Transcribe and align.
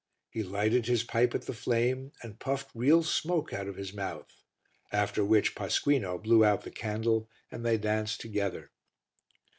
He 0.31 0.41
lighted 0.41 0.87
his 0.87 1.03
pipe 1.03 1.35
at 1.35 1.43
the 1.43 1.53
flame 1.53 2.11
and 2.23 2.39
puffed 2.39 2.71
real 2.73 3.03
smoke 3.03 3.53
out 3.53 3.67
of 3.67 3.75
his 3.75 3.93
mouth. 3.93 4.41
After 4.91 5.23
which 5.23 5.53
Pasquino 5.53 6.17
blew 6.17 6.43
out 6.43 6.63
the 6.63 6.71
candle 6.71 7.29
and 7.51 7.63
they 7.63 7.77
danced 7.77 8.19
together. 8.19 8.71